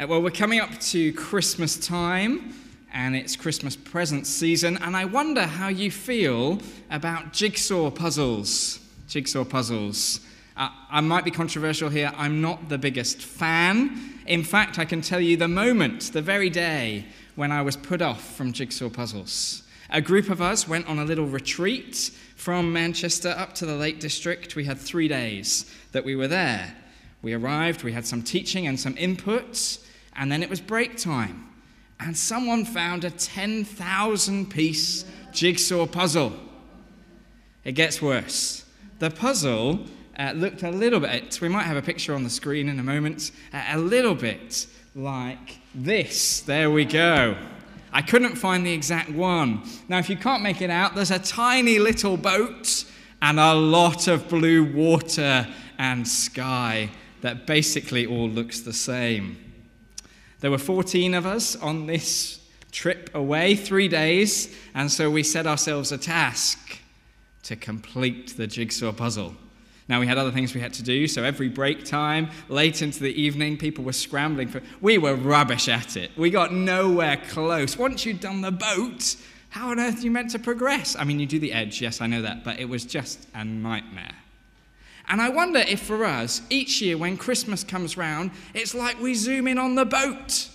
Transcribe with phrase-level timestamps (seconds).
[0.00, 2.54] Uh, well, we're coming up to Christmas time
[2.92, 8.78] and it's Christmas present season, and I wonder how you feel about jigsaw puzzles.
[9.08, 10.20] Jigsaw puzzles.
[10.56, 12.12] Uh, I might be controversial here.
[12.16, 14.20] I'm not the biggest fan.
[14.28, 17.04] In fact, I can tell you the moment, the very day
[17.34, 19.64] when I was put off from jigsaw puzzles.
[19.90, 23.98] A group of us went on a little retreat from Manchester up to the Lake
[23.98, 24.54] District.
[24.54, 26.76] We had three days that we were there.
[27.20, 29.80] We arrived, we had some teaching and some inputs,
[30.18, 31.46] and then it was break time.
[32.00, 36.32] And someone found a 10,000 piece jigsaw puzzle.
[37.64, 38.64] It gets worse.
[38.98, 39.86] The puzzle
[40.18, 42.82] uh, looked a little bit, we might have a picture on the screen in a
[42.82, 46.40] moment, uh, a little bit like this.
[46.40, 47.36] There we go.
[47.92, 49.62] I couldn't find the exact one.
[49.88, 52.84] Now, if you can't make it out, there's a tiny little boat
[53.22, 55.46] and a lot of blue water
[55.78, 56.90] and sky
[57.20, 59.47] that basically all looks the same.
[60.40, 65.46] There were 14 of us on this trip away, three days, and so we set
[65.46, 66.78] ourselves a task
[67.44, 69.34] to complete the jigsaw puzzle.
[69.88, 73.00] Now, we had other things we had to do, so every break time, late into
[73.00, 74.60] the evening, people were scrambling for.
[74.82, 76.10] We were rubbish at it.
[76.16, 77.78] We got nowhere close.
[77.78, 79.16] Once you'd done the boat,
[79.48, 80.94] how on earth are you meant to progress?
[80.94, 83.44] I mean, you do the edge, yes, I know that, but it was just a
[83.44, 84.14] nightmare.
[85.08, 89.14] And I wonder if for us, each year when Christmas comes round, it's like we
[89.14, 90.50] zoom in on the boat.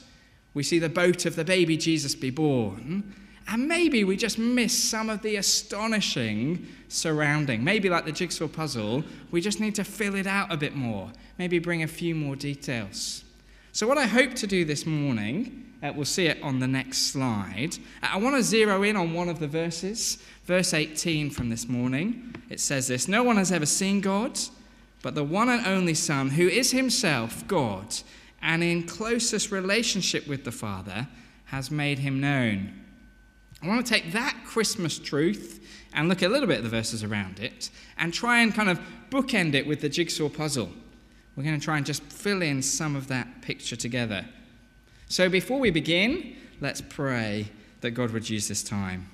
[0.53, 3.15] We see the boat of the baby Jesus be born,
[3.47, 7.63] and maybe we just miss some of the astonishing surrounding.
[7.63, 11.11] Maybe, like the jigsaw puzzle, we just need to fill it out a bit more,
[11.39, 13.23] maybe bring a few more details.
[13.75, 17.11] So, what I hope to do this morning, uh, we'll see it on the next
[17.11, 17.75] slide.
[18.03, 21.67] Uh, I want to zero in on one of the verses, verse 18 from this
[21.67, 22.35] morning.
[22.51, 24.39] It says this No one has ever seen God,
[25.01, 27.95] but the one and only Son, who is himself God,
[28.43, 31.07] and in closest relationship with the Father,
[31.45, 32.79] has made him known.
[33.63, 37.03] I want to take that Christmas truth and look a little bit at the verses
[37.03, 40.69] around it and try and kind of bookend it with the jigsaw puzzle.
[41.35, 44.25] We're going to try and just fill in some of that picture together.
[45.09, 47.47] So before we begin, let's pray
[47.81, 49.09] that God would use this time.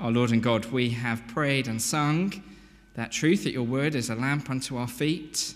[0.00, 2.42] Our Lord and God, we have prayed and sung
[2.94, 5.54] that truth that your word is a lamp unto our feet,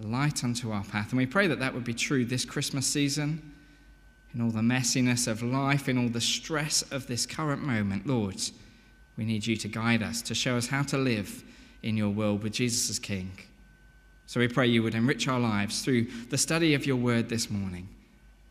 [0.00, 1.10] a light unto our path.
[1.10, 3.54] And we pray that that would be true this Christmas season
[4.34, 8.40] in all the messiness of life, in all the stress of this current moment, Lord,
[9.16, 11.44] we need you to guide us, to show us how to live
[11.84, 13.30] in your world with Jesus as King.
[14.26, 17.50] So we pray you would enrich our lives through the study of your word this
[17.50, 17.88] morning.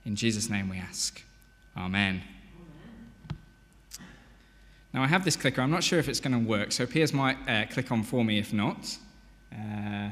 [0.06, 1.22] In Jesus' name we ask.
[1.76, 2.22] Amen.
[4.94, 5.62] Now, I have this clicker.
[5.62, 8.24] I'm not sure if it's going to work, so Piers might uh, click on for
[8.24, 8.98] me if not.
[9.52, 10.10] Uh,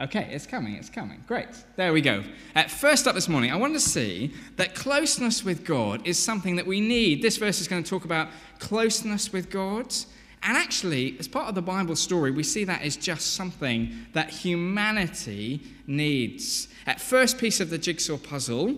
[0.00, 1.22] Okay, it's coming, it's coming.
[1.28, 1.48] Great.
[1.76, 2.24] There we go.
[2.56, 6.56] Uh, first up this morning, I want to see that closeness with God is something
[6.56, 7.22] that we need.
[7.22, 9.94] This verse is going to talk about closeness with God.
[10.42, 14.30] And actually, as part of the Bible story, we see that as just something that
[14.30, 16.68] humanity needs.
[16.86, 18.76] At first piece of the jigsaw puzzle,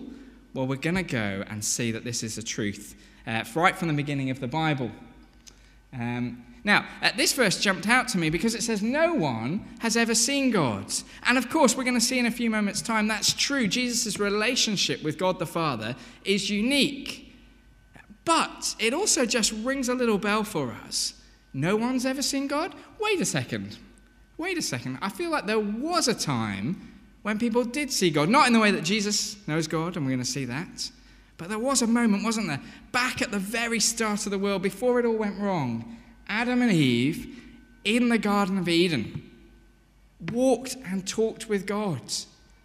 [0.53, 2.95] well, we're going to go and see that this is the truth
[3.25, 4.91] uh, right from the beginning of the Bible.
[5.91, 9.97] Um, now, uh, this verse jumped out to me because it says, No one has
[9.97, 10.91] ever seen God.
[11.23, 13.67] And of course, we're going to see in a few moments' time that's true.
[13.67, 17.33] Jesus' relationship with God the Father is unique.
[18.23, 21.13] But it also just rings a little bell for us.
[21.55, 22.75] No one's ever seen God?
[22.99, 23.77] Wait a second.
[24.37, 24.99] Wait a second.
[25.01, 28.27] I feel like there was a time when people did see God.
[28.27, 30.91] Not in the way that Jesus knows God, and we're going to see that.
[31.37, 32.61] But there was a moment, wasn't there?
[32.91, 36.73] Back at the very start of the world, before it all went wrong Adam and
[36.73, 37.41] Eve
[37.85, 39.31] in the Garden of Eden
[40.33, 42.01] walked and talked with God.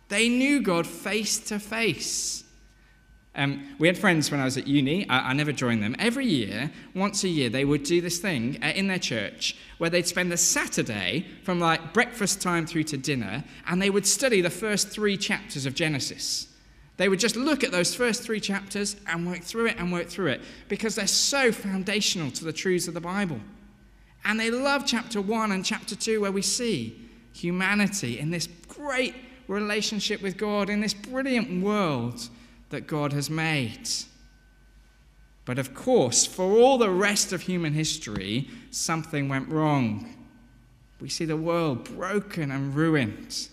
[0.08, 2.42] They knew God face to face.
[3.36, 5.08] Um, we had friends when I was at uni.
[5.08, 5.94] I, I, never joined them.
[6.00, 9.88] Every year, once a year, they would do this thing uh, in their church where
[9.88, 14.40] they'd spend a Saturday from like breakfast time through to dinner and they would study
[14.40, 16.48] the first three chapters of Genesis.
[16.96, 20.08] They would just look at those first three chapters and work through it and work
[20.08, 23.40] through it because they're so foundational to the truths of the Bible.
[24.24, 29.14] And they love chapter one and chapter two, where we see humanity in this great
[29.48, 32.28] relationship with God, in this brilliant world
[32.70, 33.88] that God has made.
[35.44, 40.14] But of course, for all the rest of human history, something went wrong.
[41.00, 43.48] We see the world broken and ruined.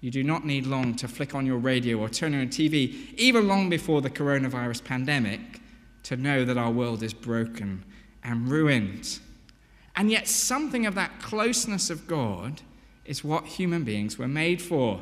[0.00, 3.48] You do not need long to flick on your radio or turn on TV, even
[3.48, 5.40] long before the coronavirus pandemic,
[6.04, 7.84] to know that our world is broken
[8.22, 9.18] and ruined.
[9.96, 12.62] And yet, something of that closeness of God
[13.04, 15.00] is what human beings were made for.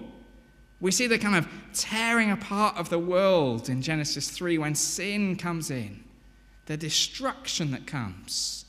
[0.83, 5.37] We see the kind of tearing apart of the world in Genesis 3 when sin
[5.37, 6.03] comes in,
[6.67, 8.65] the destruction that comes.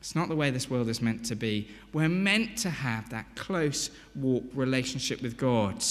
[0.00, 1.68] It's not the way this world is meant to be.
[1.92, 5.84] We're meant to have that close walk relationship with God.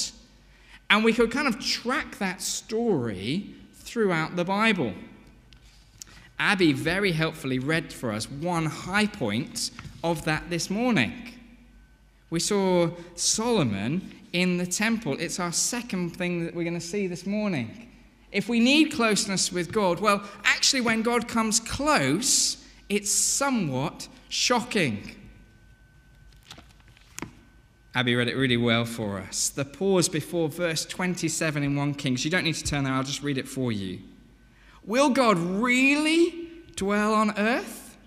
[0.89, 3.45] And we could kind of track that story
[3.75, 4.93] throughout the Bible.
[6.39, 9.69] Abby very helpfully read for us one high point
[10.03, 11.13] of that this morning.
[12.31, 15.15] We saw Solomon in the temple.
[15.17, 17.87] It's our second thing that we're going to see this morning.
[18.33, 25.15] If we need closeness with God, well, actually, when God comes close, it's somewhat shocking.
[27.95, 29.47] Abby read it really well for us.
[29.47, 32.25] The pause before verse 27 in 1 Kings.
[32.25, 33.99] You don't need to turn there, I'll just read it for you.
[34.83, 37.97] Will God really dwell on earth?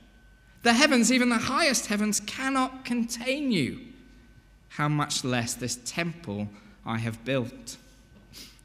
[0.62, 3.87] The heavens, even the highest heavens, cannot contain you.
[4.78, 6.46] How much less this temple
[6.86, 7.76] I have built.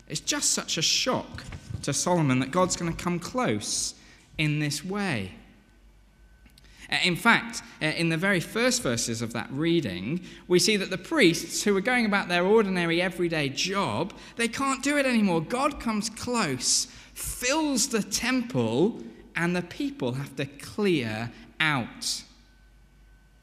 [0.08, 1.44] It's just such a shock
[1.82, 3.96] to Solomon that God's going to come close
[4.38, 5.32] in this way.
[6.92, 10.92] Uh, in fact, uh, in the very first verses of that reading, we see that
[10.92, 15.42] the priests who were going about their ordinary everyday job, they can't do it anymore.
[15.42, 19.02] God comes close, fills the temple,
[19.36, 22.22] and the people have to clear out.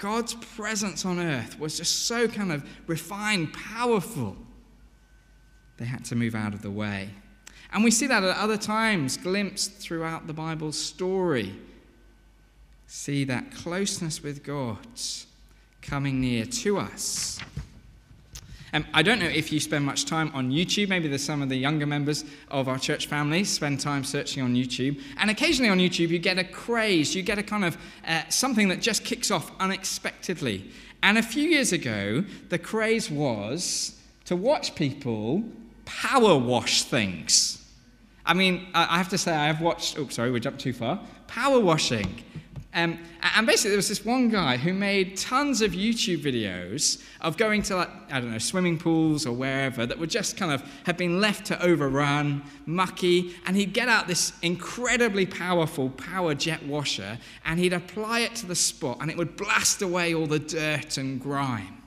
[0.00, 4.36] God's presence on earth was just so kind of refined, powerful.
[5.76, 7.10] They had to move out of the way.
[7.72, 11.54] And we see that at other times, glimpsed throughout the Bible's story
[12.86, 14.78] see that closeness with God
[15.80, 17.38] coming near to us.
[18.72, 20.88] Um, I don't know if you spend much time on YouTube.
[20.88, 24.54] Maybe there's some of the younger members of our church family spend time searching on
[24.54, 25.00] YouTube.
[25.18, 27.76] And occasionally on YouTube, you get a craze, you get a kind of
[28.06, 30.70] uh, something that just kicks off unexpectedly.
[31.02, 35.44] And a few years ago, the craze was to watch people
[35.84, 37.56] power wash things.
[38.24, 41.00] I mean, I have to say, I have watched, oh, sorry, we jumped too far.
[41.26, 42.22] Power washing.
[42.72, 47.36] Um, and basically, there was this one guy who made tons of YouTube videos of
[47.36, 50.62] going to, like, I don't know, swimming pools or wherever that were just kind of
[50.84, 56.64] had been left to overrun, mucky, and he'd get out this incredibly powerful power jet
[56.64, 60.38] washer and he'd apply it to the spot and it would blast away all the
[60.38, 61.79] dirt and grime.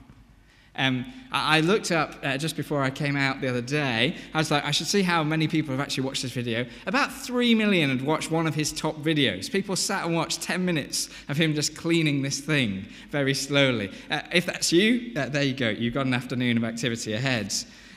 [0.76, 4.16] Um, I looked up uh, just before I came out the other day.
[4.32, 6.66] I was like, I should see how many people have actually watched this video.
[6.86, 9.50] About 3 million had watched one of his top videos.
[9.50, 13.90] People sat and watched 10 minutes of him just cleaning this thing very slowly.
[14.10, 15.68] Uh, if that's you, uh, there you go.
[15.68, 17.54] You've got an afternoon of activity ahead.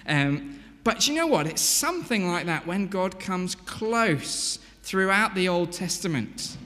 [0.08, 1.48] Um, but you know what?
[1.48, 6.58] It's something like that when God comes close throughout the Old Testament.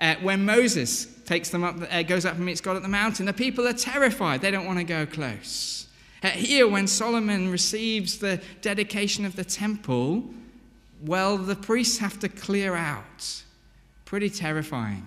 [0.00, 3.26] Uh, when Moses takes them up, uh, goes up and meets God at the mountain.
[3.26, 4.40] The people are terrified.
[4.40, 5.86] They don't want to go close.
[6.22, 10.24] Uh, here, when Solomon receives the dedication of the temple,
[11.04, 13.42] well, the priests have to clear out.
[14.04, 15.06] Pretty terrifying.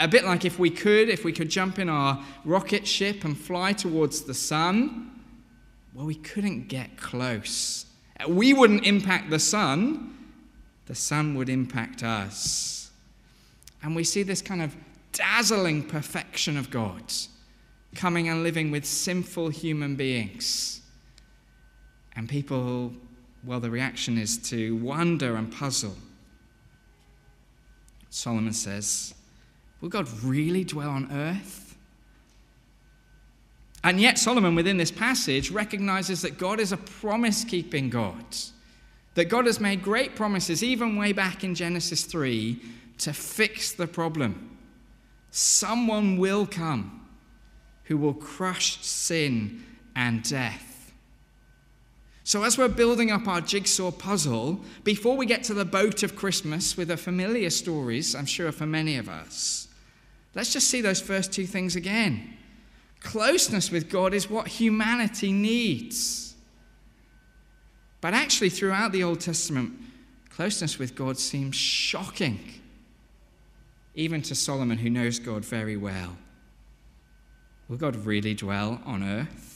[0.00, 3.36] A bit like if we could, if we could jump in our rocket ship and
[3.36, 5.12] fly towards the sun,
[5.94, 7.86] well, we couldn't get close.
[8.18, 10.14] Uh, we wouldn't impact the sun,
[10.86, 12.85] the sun would impact us.
[13.82, 14.74] And we see this kind of
[15.12, 17.02] dazzling perfection of God
[17.94, 20.82] coming and living with sinful human beings.
[22.14, 22.92] And people,
[23.44, 25.96] well, the reaction is to wonder and puzzle.
[28.10, 29.14] Solomon says,
[29.80, 31.76] Will God really dwell on earth?
[33.84, 38.24] And yet, Solomon, within this passage, recognizes that God is a promise keeping God.
[39.14, 42.58] That God has made great promises, even way back in Genesis 3,
[42.98, 44.56] to fix the problem.
[45.30, 47.06] Someone will come
[47.84, 50.92] who will crush sin and death.
[52.24, 56.16] So, as we're building up our jigsaw puzzle, before we get to the boat of
[56.16, 59.68] Christmas with the familiar stories, I'm sure for many of us,
[60.34, 62.36] let's just see those first two things again.
[62.98, 66.34] Closeness with God is what humanity needs.
[68.00, 69.74] But actually, throughout the Old Testament,
[70.30, 72.40] closeness with God seems shocking
[73.96, 76.16] even to Solomon, who knows God very well.
[77.68, 79.54] Will God really dwell on earth?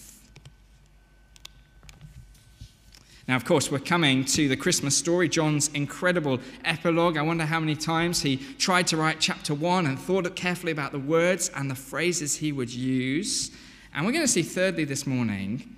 [3.29, 7.17] Now, of course, we're coming to the Christmas story, John's incredible epilogue.
[7.17, 10.91] I wonder how many times he tried to write chapter one and thought carefully about
[10.91, 13.53] the words and the phrases he would use.
[13.95, 15.77] And we're going to see, thirdly, this morning,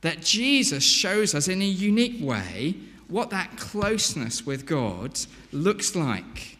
[0.00, 2.76] that Jesus shows us in a unique way
[3.08, 5.18] what that closeness with God
[5.52, 6.56] looks like.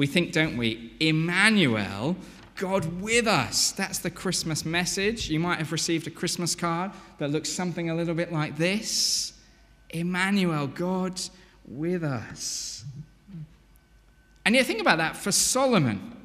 [0.00, 0.94] We think, don't we?
[0.98, 2.16] Emmanuel,
[2.56, 3.72] God with us.
[3.72, 5.28] That's the Christmas message.
[5.28, 9.34] You might have received a Christmas card that looks something a little bit like this
[9.90, 11.20] Emmanuel, God
[11.68, 12.82] with us.
[14.46, 16.16] And yet, think about that for Solomon.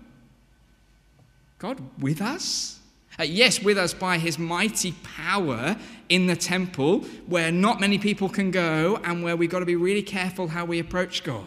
[1.59, 2.79] God with us?
[3.19, 5.75] Uh, yes, with us by his mighty power
[6.07, 9.75] in the temple, where not many people can go and where we've got to be
[9.75, 11.43] really careful how we approach God.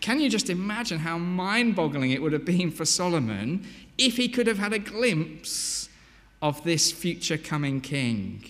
[0.00, 3.66] Can you just imagine how mind boggling it would have been for Solomon
[3.98, 5.88] if he could have had a glimpse
[6.42, 8.44] of this future coming king?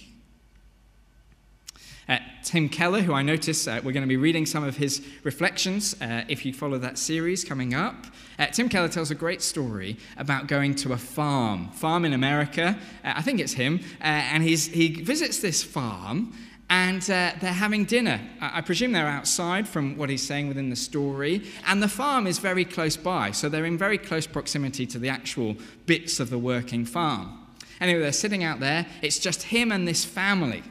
[2.09, 5.05] Uh, Tim Keller, who I notice uh, we're going to be reading some of his
[5.25, 8.07] reflections uh, if you follow that series coming up.
[8.39, 12.79] Uh, Tim Keller tells a great story about going to a farm, farm in America.
[13.05, 16.33] Uh, I think it's him, uh, and he visits this farm.
[16.69, 18.21] And uh, they're having dinner.
[18.41, 21.45] I presume they're outside from what he's saying within the story.
[21.67, 25.09] And the farm is very close by, so they're in very close proximity to the
[25.09, 25.57] actual
[25.87, 27.39] bits of the working farm.
[27.81, 28.87] Anyway, they're sitting out there.
[29.01, 30.65] It's just him and this family.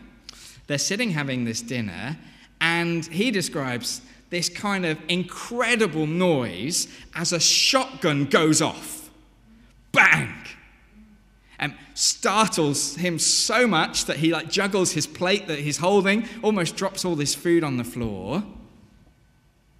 [0.68, 2.18] They're sitting having this dinner,
[2.60, 9.10] and he describes this kind of incredible noise as a shotgun goes off.
[9.92, 10.35] Bang!
[11.60, 16.76] And startles him so much that he like juggles his plate that he's holding, almost
[16.76, 18.44] drops all this food on the floor.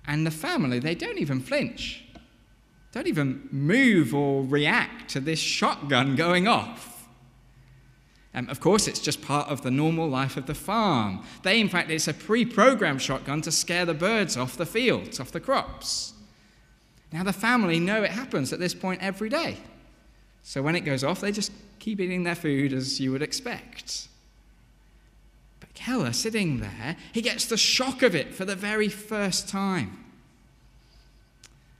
[0.08, 2.06] And the family, they don't even flinch.
[2.92, 6.96] Don't even move or react to this shotgun going off.
[8.34, 11.24] Um, of course, it's just part of the normal life of the farm.
[11.44, 15.20] They, in fact, it's a pre programmed shotgun to scare the birds off the fields,
[15.20, 16.14] off the crops.
[17.14, 19.58] Now, the family know it happens at this point every day.
[20.48, 24.08] So when it goes off, they just keep eating their food as you would expect.
[25.60, 30.06] But Keller, sitting there, he gets the shock of it for the very first time.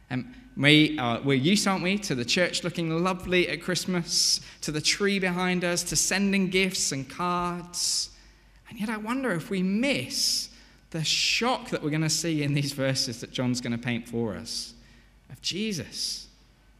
[0.10, 4.72] Um, we are, we're used, aren't we, to the church looking lovely at Christmas, to
[4.72, 8.10] the tree behind us, to sending gifts and cards.
[8.68, 10.50] And yet I wonder if we miss
[10.90, 14.08] the shock that we're going to see in these verses that John's going to paint
[14.10, 14.74] for us
[15.30, 16.25] of Jesus.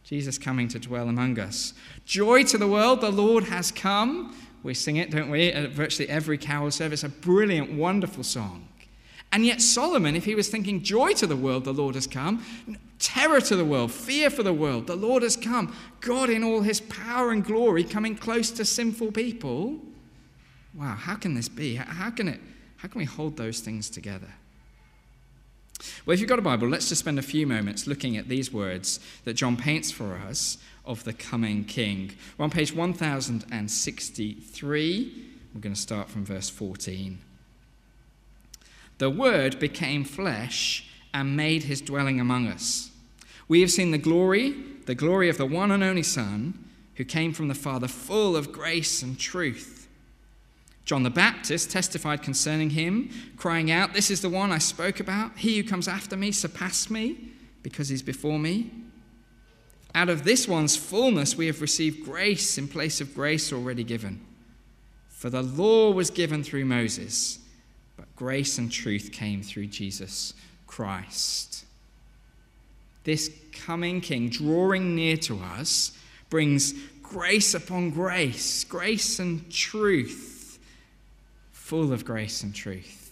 [0.06, 1.74] Jesus coming to dwell among us.
[2.04, 4.36] Joy to the world, the Lord has come.
[4.62, 7.02] We sing it, don't we, at virtually every carol service.
[7.02, 8.68] A brilliant, wonderful song.
[9.32, 12.44] And yet, Solomon, if he was thinking joy to the world, the Lord has come,
[13.00, 16.60] terror to the world, fear for the world, the Lord has come, God in all
[16.60, 19.80] his power and glory coming close to sinful people.
[20.72, 21.74] Wow, how can this be?
[21.74, 22.40] How can it
[22.76, 24.28] how can we hold those things together?
[26.04, 28.52] Well, if you've got a Bible, let's just spend a few moments looking at these
[28.52, 32.12] words that John paints for us of the coming king.
[32.38, 35.24] We're on page 1063.
[35.54, 37.18] We're going to start from verse 14.
[38.98, 42.90] The Word became flesh and made his dwelling among us.
[43.48, 44.54] We have seen the glory,
[44.86, 46.64] the glory of the one and only Son,
[46.96, 49.75] who came from the Father, full of grace and truth.
[50.86, 55.36] John the Baptist testified concerning him, crying out, This is the one I spoke about.
[55.36, 57.18] He who comes after me surpassed me,
[57.62, 58.70] because he's before me.
[59.94, 64.24] Out of this one's fullness we have received grace in place of grace already given.
[65.08, 67.40] For the law was given through Moses
[67.96, 70.34] but grace and truth came through Jesus
[70.66, 71.64] Christ.
[73.04, 75.96] This coming King, drawing near to us,
[76.28, 80.35] brings grace upon grace, grace and truth,
[81.66, 83.10] full of grace and truth.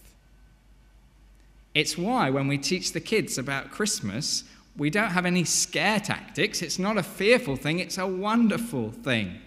[1.75, 4.44] It's why when we teach the kids about Christmas,
[4.76, 6.62] we don't have any scare tactics.
[6.62, 9.40] It's not a fearful thing, it's a wonderful thing.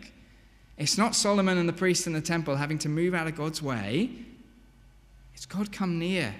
[0.77, 3.61] It's not Solomon and the priests in the temple having to move out of God's
[3.61, 4.09] way.
[5.33, 6.35] It's God come near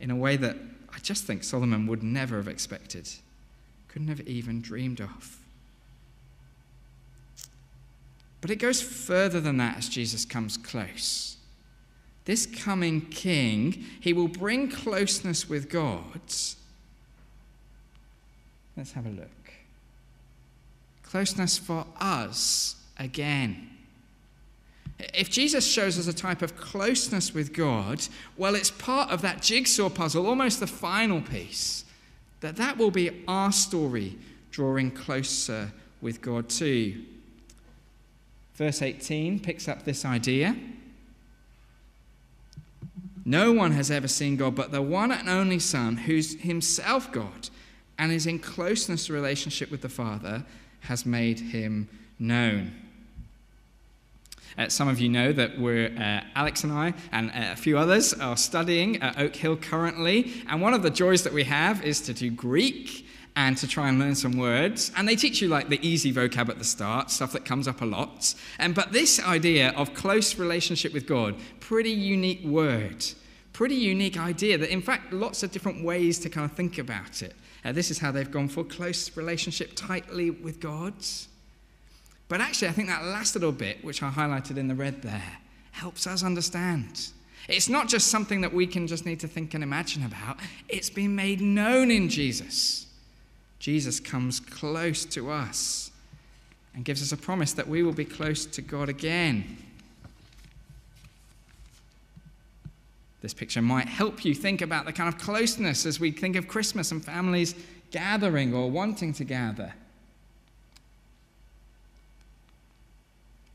[0.00, 0.56] in a way that
[0.92, 3.08] I just think Solomon would never have expected,
[3.86, 5.38] couldn't have even dreamed of.
[8.40, 11.36] But it goes further than that as Jesus comes close.
[12.24, 16.20] This coming king, he will bring closeness with God.
[18.76, 19.28] Let's have a look.
[21.02, 23.68] Closeness for us again.
[25.14, 29.42] If Jesus shows us a type of closeness with God, well, it's part of that
[29.42, 31.84] jigsaw puzzle, almost the final piece,
[32.40, 34.16] that that will be our story
[34.50, 37.02] drawing closer with God too.
[38.54, 40.56] Verse 18 picks up this idea.
[43.24, 47.50] No one has ever seen God but the one and only Son, who's himself God
[47.98, 50.44] and is in closeness relationship with the Father,
[50.80, 51.88] has made him
[52.18, 52.72] known.
[54.58, 57.78] Uh, some of you know that we're, uh, Alex and I and uh, a few
[57.78, 60.42] others are studying at Oak Hill currently.
[60.48, 63.06] And one of the joys that we have is to do Greek.
[63.34, 64.92] And to try and learn some words.
[64.96, 67.80] And they teach you like the easy vocab at the start, stuff that comes up
[67.80, 68.34] a lot.
[68.58, 73.04] And, but this idea of close relationship with God, pretty unique word,
[73.52, 77.22] pretty unique idea that, in fact, lots of different ways to kind of think about
[77.22, 77.34] it.
[77.64, 80.94] Uh, this is how they've gone for close relationship tightly with God.
[82.28, 85.38] But actually, I think that last little bit, which I highlighted in the red there,
[85.70, 87.08] helps us understand.
[87.48, 90.90] It's not just something that we can just need to think and imagine about, it's
[90.90, 92.86] been made known in Jesus.
[93.62, 95.92] Jesus comes close to us
[96.74, 99.56] and gives us a promise that we will be close to God again.
[103.20, 106.48] This picture might help you think about the kind of closeness as we think of
[106.48, 107.54] Christmas and families
[107.92, 109.72] gathering or wanting to gather.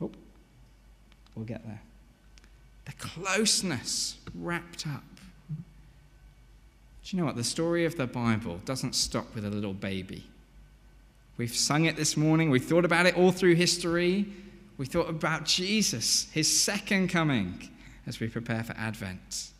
[0.01, 0.09] Oh,
[1.35, 1.81] we'll get there.
[2.85, 5.03] The closeness wrapped up.
[7.07, 7.37] Do you know what?
[7.37, 10.25] The story of the Bible doesn't stop with a little baby.
[11.37, 12.49] We've sung it this morning.
[12.49, 14.25] we've thought about it all through history.
[14.77, 17.69] We thought about Jesus, his second coming,
[18.05, 19.51] as we prepare for Advent.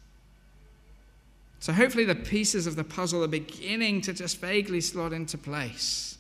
[1.62, 6.18] So hopefully the pieces of the puzzle are beginning to just vaguely slot into place.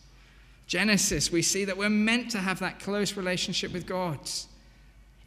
[0.65, 4.17] Genesis, we see that we're meant to have that close relationship with God.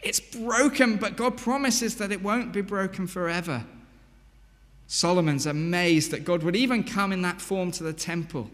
[0.00, 3.66] It's broken, but God promises that it won't be broken forever.
[4.92, 8.50] Solomon's amazed that God would even come in that form to the temple.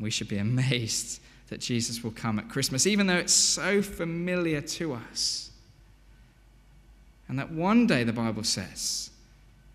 [0.00, 4.62] We should be amazed that Jesus will come at Christmas, even though it's so familiar
[4.62, 5.50] to us.
[7.28, 9.10] And that one day, the Bible says,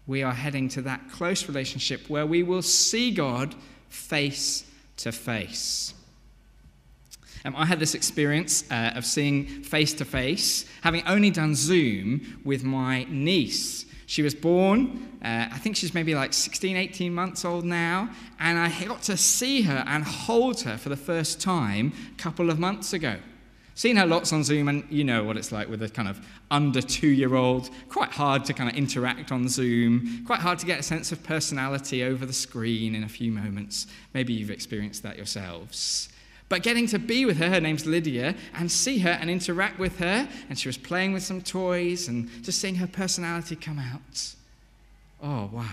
[0.07, 3.53] we are heading to that close relationship where we will see God
[3.88, 4.65] face
[4.98, 5.93] to face.
[7.45, 12.41] Um, I had this experience uh, of seeing face to face, having only done Zoom
[12.43, 13.86] with my niece.
[14.10, 18.58] She was born, uh, I think she's maybe like 16, 18 months old now, and
[18.58, 22.58] I got to see her and hold her for the first time a couple of
[22.58, 23.18] months ago.
[23.75, 26.25] Seen her lots on Zoom, and you know what it's like with a kind of
[26.50, 27.70] under two year old.
[27.88, 31.22] Quite hard to kind of interact on Zoom, quite hard to get a sense of
[31.22, 33.86] personality over the screen in a few moments.
[34.16, 36.10] Maybe you've experienced that yourselves.
[36.50, 40.00] But getting to be with her, her name's Lydia, and see her and interact with
[40.00, 44.35] her, and she was playing with some toys and just seeing her personality come out.
[45.22, 45.66] Oh, wow.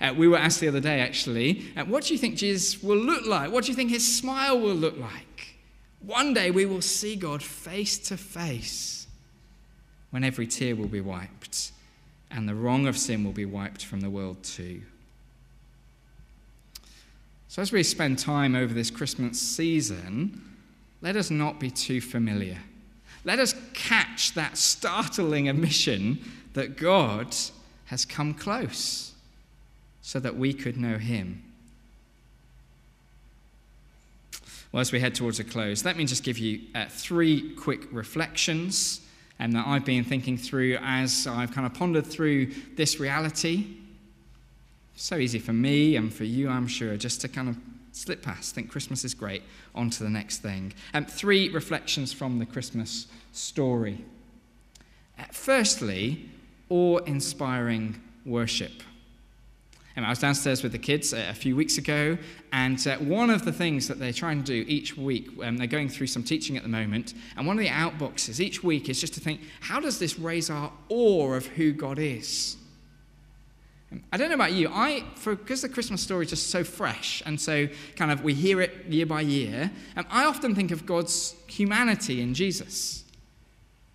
[0.00, 2.98] Uh, we were asked the other day, actually, uh, what do you think Jesus will
[2.98, 3.50] look like?
[3.50, 5.56] What do you think his smile will look like?
[6.00, 9.06] One day we will see God face to face
[10.10, 11.72] when every tear will be wiped
[12.30, 14.82] and the wrong of sin will be wiped from the world too.
[17.48, 20.42] So, as we spend time over this Christmas season,
[21.00, 22.58] let us not be too familiar.
[23.24, 26.18] Let us catch that startling admission
[26.52, 27.34] that God
[27.86, 29.12] has come close
[30.02, 31.42] so that we could know Him.
[34.70, 37.90] Well, as we head towards a close, let me just give you uh, three quick
[37.90, 39.00] reflections
[39.38, 43.66] and um, that I've been thinking through as I've kind of pondered through this reality.
[45.00, 47.56] So easy for me and for you, I'm sure, just to kind of
[47.92, 50.74] slip past, think Christmas is great, on to the next thing.
[50.92, 54.04] Um, three reflections from the Christmas story.
[55.16, 56.28] Uh, firstly,
[56.68, 58.72] awe inspiring worship.
[59.96, 62.18] Um, I was downstairs with the kids a few weeks ago,
[62.52, 65.68] and uh, one of the things that they try and do each week, um, they're
[65.68, 69.00] going through some teaching at the moment, and one of the outboxes each week is
[69.00, 72.56] just to think, how does this raise our awe of who God is?
[74.12, 77.40] I don't know about you, I, because the Christmas story is just so fresh, and
[77.40, 81.34] so kind of we hear it year by year, um, I often think of God's
[81.46, 83.04] humanity in Jesus.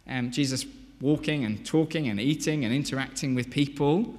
[0.08, 0.66] Um, Jesus
[1.00, 4.14] walking and talking and eating and interacting with people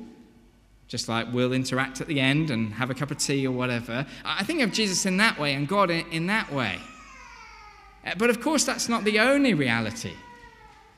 [0.94, 4.06] just like we'll interact at the end and have a cup of tea or whatever.
[4.24, 6.78] I think of Jesus in that way and God in, that way.
[8.06, 10.12] Uh, but of course, that's not the only reality.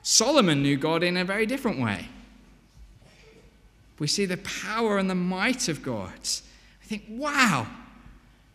[0.03, 2.09] Solomon knew God in a very different way.
[3.99, 6.13] We see the power and the might of God.
[6.13, 7.67] I think, wow,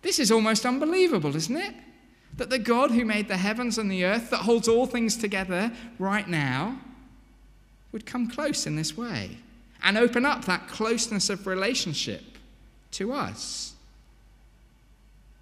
[0.02, 1.74] this is almost unbelievable, isn't it?
[2.38, 5.72] That the God who made the heavens and the earth, that holds all things together
[6.00, 6.80] right now,
[7.92, 9.38] would come close in this way
[9.84, 12.24] and open up that closeness of relationship
[12.92, 13.74] to us.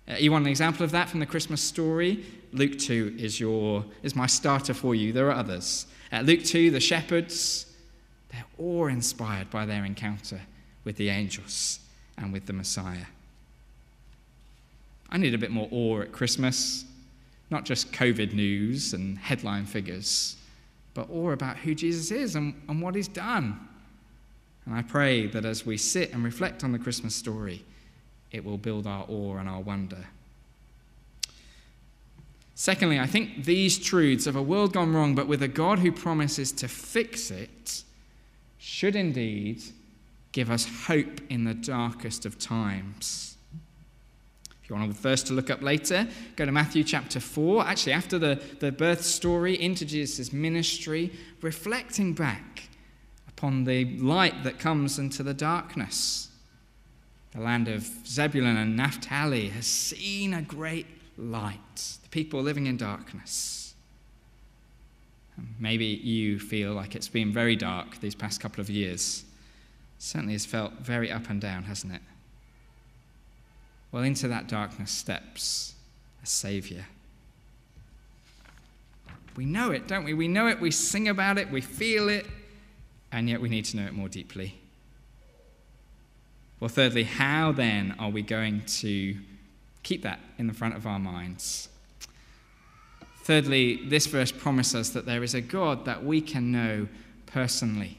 [0.09, 2.25] Uh, you want an example of that from the Christmas story?
[2.51, 5.13] Luke 2 is, your, is my starter for you.
[5.13, 5.85] There are others.
[6.11, 7.68] At Luke 2, the shepherds,
[8.31, 10.41] they're awe inspired by their encounter
[10.83, 11.79] with the angels
[12.17, 13.05] and with the Messiah.
[15.09, 16.85] I need a bit more awe at Christmas,
[17.49, 20.35] not just COVID news and headline figures,
[20.93, 23.59] but awe about who Jesus is and, and what he's done.
[24.65, 27.63] And I pray that as we sit and reflect on the Christmas story,
[28.31, 30.05] it will build our awe and our wonder.
[32.53, 35.91] Secondly, I think these truths of a world gone wrong, but with a God who
[35.91, 37.83] promises to fix it,
[38.59, 39.63] should indeed
[40.31, 43.37] give us hope in the darkest of times.
[44.61, 47.65] If you want a verse to look up later, go to Matthew chapter 4.
[47.65, 52.69] Actually, after the, the birth story into Jesus' ministry, reflecting back
[53.27, 56.27] upon the light that comes into the darkness.
[57.31, 62.75] The land of Zebulun and Naphtali has seen a great light, the people living in
[62.77, 63.58] darkness.
[65.59, 69.23] Maybe you feel like it's been very dark these past couple of years.
[69.97, 72.01] Certainly has felt very up and down, hasn't it?
[73.91, 75.73] Well, into that darkness steps
[76.23, 76.85] a Savior.
[79.35, 80.13] We know it, don't we?
[80.13, 82.25] We know it, we sing about it, we feel it,
[83.11, 84.59] and yet we need to know it more deeply.
[86.59, 89.15] Well, thirdly, how then are we going to
[89.81, 91.68] keep that in the front of our minds?
[93.29, 96.87] Thirdly, this verse promises that there is a God that we can know
[97.27, 97.95] personally,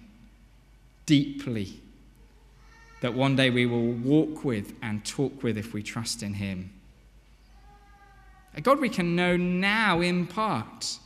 [1.06, 1.78] deeply,
[3.00, 6.72] that one day we will walk with and talk with if we trust in Him.
[8.56, 10.98] A God we can know now in part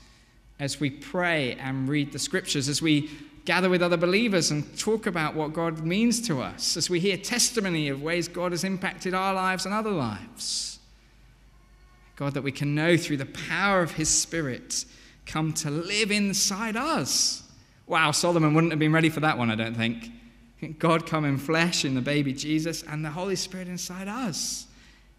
[0.58, 3.10] as we pray and read the scriptures, as we
[3.44, 7.18] gather with other believers and talk about what God means to us, as we hear
[7.18, 10.73] testimony of ways God has impacted our lives and other lives.
[12.16, 14.84] God that we can know through the power of His Spirit
[15.26, 17.42] come to live inside us.
[17.86, 20.10] Wow, Solomon wouldn't have been ready for that one, I don't think.
[20.78, 24.66] God come in flesh in the baby Jesus and the Holy Spirit inside us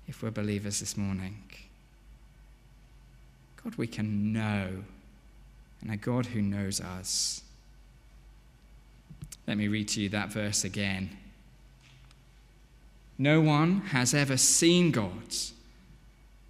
[0.07, 1.43] if we're believers this morning.
[3.63, 4.83] God we can know,
[5.81, 7.41] and a God who knows us.
[9.47, 11.17] Let me read to you that verse again.
[13.17, 15.35] No one has ever seen God,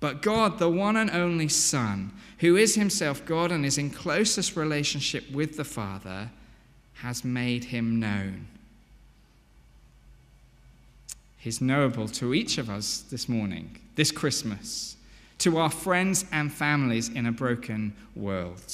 [0.05, 4.55] but God, the one and only Son, who is himself God and is in closest
[4.55, 6.29] relationship with the Father,
[6.97, 8.45] has made him known.
[11.39, 14.95] He's knowable to each of us this morning, this Christmas,
[15.39, 18.71] to our friends and families in a broken world.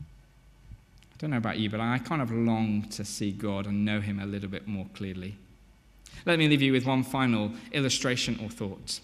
[0.00, 4.00] I don't know about you, but I kind of long to see God and know
[4.00, 5.36] Him a little bit more clearly.
[6.26, 8.98] Let me leave you with one final illustration or thought.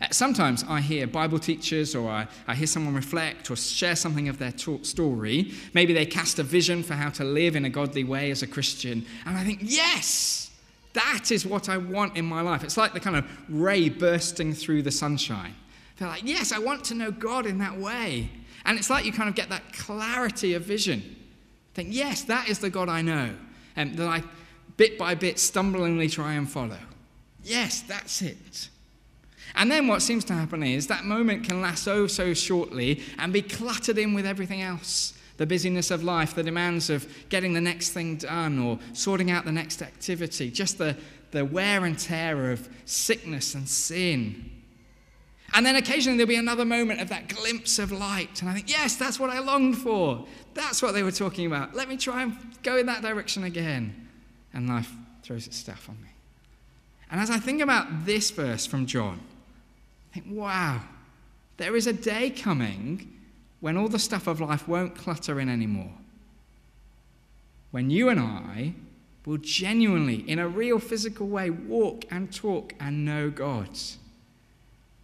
[0.00, 4.28] Uh, sometimes I hear Bible teachers or I, I hear someone reflect or share something
[4.28, 5.52] of their talk, story.
[5.72, 8.46] Maybe they cast a vision for how to live in a godly way as a
[8.46, 9.06] Christian.
[9.24, 10.50] And I think, yes,
[10.92, 12.64] that is what I want in my life.
[12.64, 15.54] It's like the kind of ray bursting through the sunshine.
[15.98, 18.30] They're like, yes, I want to know God in that way.
[18.66, 21.16] And it's like you kind of get that clarity of vision.
[21.74, 23.34] Think, yes, that is the God I know.
[23.76, 24.22] And that I,
[24.76, 26.78] bit by bit, stumblingly try and follow.
[27.42, 28.68] Yes, that's it.
[29.54, 33.32] And then what seems to happen is that moment can last so, so shortly and
[33.32, 37.60] be cluttered in with everything else the busyness of life, the demands of getting the
[37.60, 40.96] next thing done or sorting out the next activity, just the,
[41.30, 44.50] the wear and tear of sickness and sin.
[45.54, 48.40] And then occasionally there'll be another moment of that glimpse of light.
[48.40, 50.26] And I think, yes, that's what I longed for.
[50.54, 51.74] That's what they were talking about.
[51.74, 54.08] Let me try and go in that direction again.
[54.52, 56.08] And life throws its stuff on me.
[57.10, 59.20] And as I think about this verse from John,
[60.20, 60.80] think, wow,
[61.56, 63.12] there is a day coming
[63.60, 65.92] when all the stuff of life won't clutter in anymore.
[67.70, 68.74] When you and I
[69.24, 73.68] will genuinely, in a real physical way, walk and talk and know God.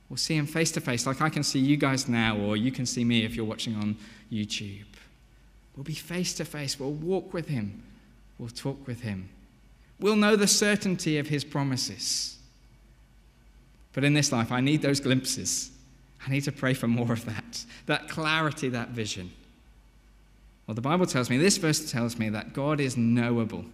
[0.08, 2.70] We'll see Him face to face, like I can see you guys now, or you
[2.70, 3.96] can see me if you're watching on
[4.30, 4.84] YouTube.
[5.76, 6.78] We'll be face to face.
[6.78, 7.82] We'll walk with Him.
[8.38, 9.28] We'll talk with Him.
[9.98, 12.38] We'll know the certainty of His promises.
[13.92, 15.70] But in this life, I need those glimpses.
[16.26, 19.32] I need to pray for more of that, that clarity, that vision.
[20.66, 23.64] Well, the Bible tells me, this verse tells me that God is knowable.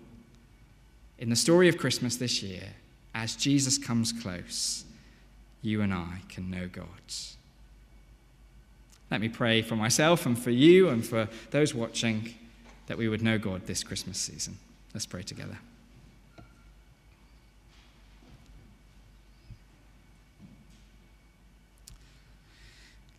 [1.18, 2.62] In the story of Christmas this year,
[3.14, 4.85] as Jesus comes close,
[5.62, 6.87] you and I can know God.
[9.11, 12.35] Let me pray for myself and for you and for those watching
[12.87, 14.59] that we would know God this Christmas season.
[14.94, 15.59] Let's pray together.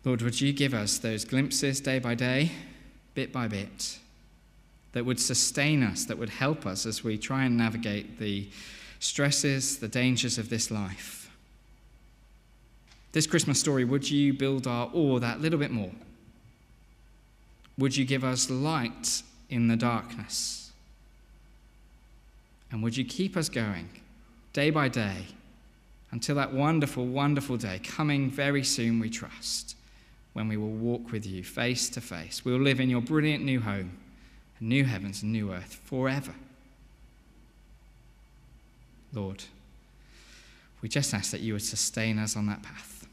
[0.04, 2.52] Lord, would you give us those glimpses day by day,
[3.14, 3.98] bit by bit,
[4.92, 8.48] that would sustain us, that would help us as we try and navigate the
[8.98, 11.30] stresses, the dangers of this life?
[13.12, 15.92] This Christmas story, would you build our awe that little bit more?
[17.76, 20.70] Would you give us light in the darkness?
[22.70, 23.88] And would you keep us going
[24.52, 25.26] day by day,
[26.10, 29.76] until that wonderful, wonderful day coming very soon, we trust,
[30.32, 32.44] when we will walk with you face to face.
[32.44, 33.98] We'll live in your brilliant new home,
[34.60, 36.34] a new heavens and new earth forever.
[39.12, 39.44] Lord,
[40.82, 43.06] we just ask that you would sustain us on that path.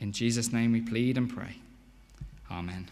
[0.00, 1.56] In Jesus' name we plead and pray.
[2.50, 2.88] Amen.